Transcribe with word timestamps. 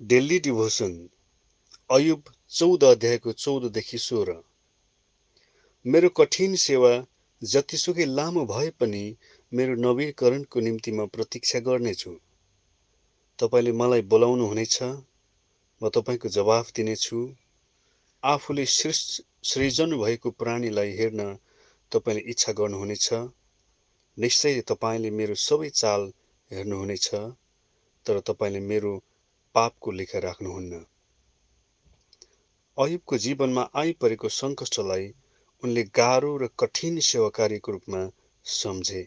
Daily 0.00 0.38
devotion 0.38 0.92
Ayub 1.90 2.24
चौध 2.50 2.84
अध्यायको 2.84 3.32
चौधदेखि 3.32 3.98
सोह्र। 3.98 4.34
मेरो 5.86 6.08
कठिन 6.08 6.54
सेवा 6.56 6.90
जतिसुकै 7.42 8.04
लामो 8.04 8.44
भए 8.46 8.68
पनि 8.80 9.00
मेरो 9.52 9.74
नवीकरणको 9.74 10.60
निम्ति 10.60 10.92
म 10.92 11.06
प्रतीक्षा 11.06 11.58
गर्नेछु। 11.58 12.12
तपाईँले 13.38 13.72
मलाई 13.72 14.02
बोलाउनु 14.02 14.46
हुनेछ 14.46 14.76
म 14.82 15.88
तपाईँको 15.88 16.28
जवाफ 16.28 16.72
दिनेछु। 16.76 17.24
आफूले 18.22 18.66
सृजनु 18.66 20.02
भएको 20.04 20.30
प्राणीलाई 20.30 20.92
हेर्न 20.92 21.28
तपाईँले 21.92 22.22
इच्छा 22.30 22.52
गर्नुहुनेछ। 22.52 23.08
निश्चय 24.18 24.60
तपाईँले 24.60 25.10
मेरो 25.10 25.42
सबै 25.48 25.70
चाल 25.74 26.08
हेर्नुहुनेछ 26.50 27.08
तर 28.06 28.20
तपाईँले 28.28 28.60
मेरो 28.60 28.96
पापको 29.56 29.90
लेखा 29.90 30.18
राख्नुहुन्न। 30.18 30.84
अयुबको 32.78 33.18
जीवनमा 33.18 33.62
आइपरेको 33.74 34.28
सङ्कष्टलाई 34.28 35.04
उनले 35.62 35.84
गाह्रो 35.98 36.32
र 36.36 36.48
कठिन 36.58 36.98
सेवाकार्यको 37.00 37.72
रूपमा 37.72 38.00
सम्झे। 38.44 39.02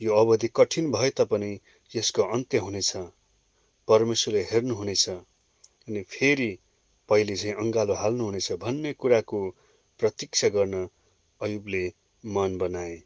यो 0.00 0.14
अवधि 0.14 0.48
कठिन 0.56 0.90
भए 0.92 1.10
तापनि 1.10 1.50
यसको 1.96 2.22
अन्त्य 2.22 2.58
हुनेछ। 2.58 2.92
परमेश्वरले 3.88 4.42
हेर्नुहुनेछ 4.42 5.08
अनि 5.08 6.02
फेरि 6.02 6.50
पहिले 7.08 7.36
चाहिँ 7.36 7.54
अङ्गालो 7.54 7.94
हाल्नुहुनेछ 7.94 8.52
भन्ने 8.52 8.92
कुराको 8.92 9.40
प्रतीक्षा 10.00 10.48
गर्न 10.48 10.88
अयुबले 11.40 11.84
मन 12.24 12.58
बनाए। 12.58 12.96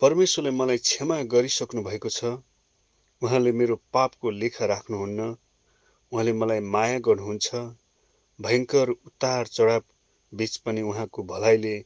परमेश्वरले 0.00 0.50
मलाई 0.50 0.78
क्षमा 0.78 1.22
गरिसक्नु 1.22 1.82
भएको 1.82 2.08
छ 2.08 2.36
उहाँले 3.22 3.52
मेरो 3.52 3.76
पापको 3.92 4.30
लेखा 4.30 4.66
राख्नुहुन्न। 4.66 5.36
उहाँले 6.12 6.32
मलाई 6.32 6.60
माया 6.60 6.98
गर्नुहुन्छ। 6.98 7.48
भयङ्कर 8.38 8.90
उतार 8.90 9.46
चढाव 9.46 9.82
बिच 10.32 10.56
पनि 10.56 10.82
उहाँको 10.82 11.22
भलाइले 11.22 11.76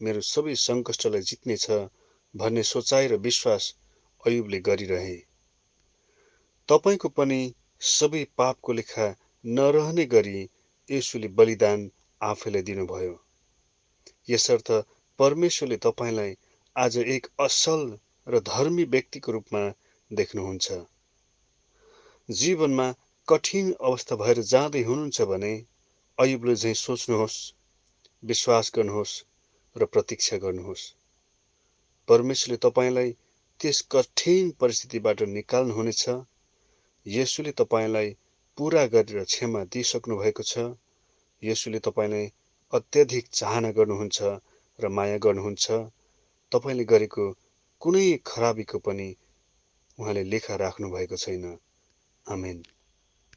मेरो 0.00 0.20
सबै 0.20 0.54
सङ्कष्टलाई 0.62 1.20
जित्नेछ 1.20 1.66
भन्ने 2.34 2.62
सोचाइ 2.62 3.06
र 3.06 3.16
विश्वास 3.16 3.74
अयुबले 4.26 4.60
गरिरहे। 4.60 5.16
तपाईँको 6.68 7.08
पनि 7.08 7.40
सबै 7.80 8.24
पापको 8.36 8.72
लेखा 8.72 9.06
नरहने 9.44 10.04
गरी 10.06 10.48
यसुले 10.90 11.28
बलिदान 11.28 11.90
आफैलाई 12.20 12.62
दिनुभयो। 12.62 13.14
यसर्थ 14.28 14.70
परमेश्वरले 15.18 15.76
तपाईँलाई 15.76 16.36
आज 16.76 16.98
एक 16.98 17.26
असल 17.40 17.82
र 18.28 18.40
धर्मी 18.40 18.84
व्यक्तिको 18.84 19.32
रूपमा 19.32 19.62
देख्नुहुन्छ। 20.10 20.72
जीवनमा 22.28 22.94
कठिन 23.28 23.72
अवस्था 23.80 24.16
भएर 24.16 24.42
जाँदै 24.42 24.82
हुनुहुन्छ 24.82 25.22
भने 25.22 25.52
अयुबले 26.18 26.54
झैँ 26.54 26.74
सोच्नुहोस् 26.74 27.38
विश्वास 28.22 28.72
गर्नुहोस् 28.74 29.14
र 29.76 29.86
प्रतीक्षा 29.86 30.36
गर्नुहोस्। 30.36 30.84
परमेश्वरले 32.08 32.56
तपाईँलाई 32.56 33.10
त्यस 33.60 33.80
कठिन 33.90 34.50
परिस्थितिबाट 34.60 35.22
निकाल्नुहुनेछ। 35.22 36.04
यसुले 37.06 37.52
तपाईँलाई 37.52 38.16
पुरा 38.58 38.86
गरेर 38.86 39.24
क्षमा 39.24 39.64
दिइसक्नु 39.64 40.16
भएको 40.16 40.42
छ। 40.42 40.64
यसुले 41.42 41.78
तपाईँलाई 41.78 42.26
अत्याधिक 42.72 43.28
चाहना 43.32 43.70
गर्नुहुन्छ 43.70 44.22
र 44.78 44.88
माया 44.88 45.18
गर्नुहुन्छ। 45.18 45.66
तपाईँले 46.52 46.84
गरेको 46.84 47.24
कुनै 47.82 48.06
खराबीको 48.26 48.78
पनि 48.78 49.08
उहाँले 49.98 50.22
लेखा 50.24 50.54
राख्नु 50.56 50.90
भएको 50.90 51.16
छैन। 51.16 51.44
आमेन। 52.26 52.62